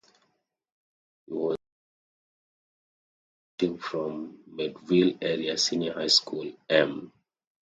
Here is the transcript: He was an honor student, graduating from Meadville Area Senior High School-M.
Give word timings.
He 1.27 1.31
was 1.31 1.57
an 1.59 1.59
honor 1.69 3.25
student, 3.53 3.79
graduating 3.79 3.83
from 3.87 4.39
Meadville 4.47 5.15
Area 5.21 5.55
Senior 5.59 5.93
High 5.93 6.07
School-M. 6.07 7.13